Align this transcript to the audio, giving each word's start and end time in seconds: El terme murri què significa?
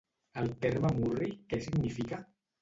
El 0.43 0.47
terme 0.63 0.91
murri 1.01 1.29
què 1.53 1.61
significa? 1.67 2.21